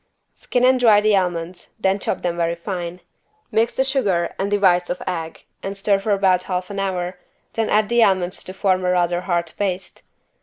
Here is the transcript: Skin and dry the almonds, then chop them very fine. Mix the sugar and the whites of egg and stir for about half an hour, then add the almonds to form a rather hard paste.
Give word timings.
Skin 0.33 0.65
and 0.65 0.79
dry 0.79 0.99
the 0.99 1.15
almonds, 1.15 1.69
then 1.79 1.99
chop 1.99 2.23
them 2.23 2.35
very 2.35 2.55
fine. 2.55 3.01
Mix 3.51 3.75
the 3.75 3.83
sugar 3.83 4.33
and 4.39 4.51
the 4.51 4.57
whites 4.57 4.89
of 4.89 4.99
egg 5.05 5.43
and 5.61 5.77
stir 5.77 5.99
for 5.99 6.09
about 6.11 6.41
half 6.45 6.71
an 6.71 6.79
hour, 6.79 7.19
then 7.53 7.69
add 7.69 7.87
the 7.87 8.01
almonds 8.03 8.43
to 8.45 8.53
form 8.55 8.83
a 8.83 8.89
rather 8.89 9.21
hard 9.21 9.53
paste. 9.59 10.01